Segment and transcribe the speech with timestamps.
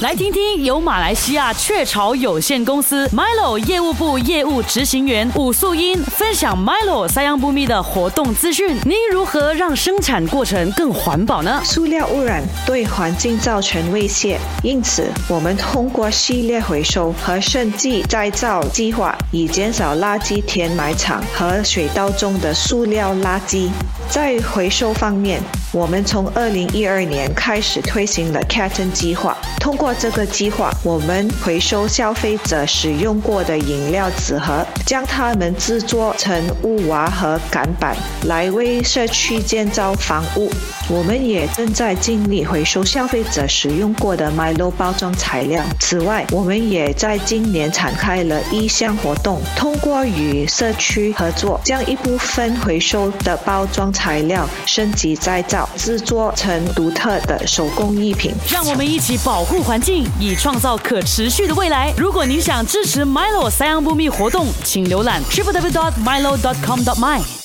[0.00, 8.76] 来听听由马来西亚雀巢有限公司 Milo 业务部业务执行员武素英分享 Milo 三样不密的活动资讯。
[8.84, 11.60] 您如何让生产过程更环保呢？
[11.64, 23.68] 塑料污染对环境造成威胁，因此我们通过系列回收和升级再造计划，以减少垃圾填埋场和水道中的塑料垃圾。
[24.10, 25.40] 在回收方面，
[25.72, 29.36] 我们从二零一二年开始推行了 Caton 计划。
[29.58, 37.94] 通过过这个计划，我们回收消费者使用过的饮料纸盒，将它们制作成屋瓦和杆板，
[38.26, 40.50] 来为社区建造房屋。
[40.88, 45.62] 我们也正在尽力回收消费者使用过的 Milo 包装材料。
[45.80, 58.32] 此外，我们也在今年展开了一项活动，通过与社区合作，将一部分回收的包装材料升级再造，制作成独特的手工艺品。
[58.50, 61.92] 让我们一起保护环环境，以创造可持续的未来。
[61.96, 67.43] 如果您想支持 Milo 三样不密活动，请浏览 www.milo.com.my。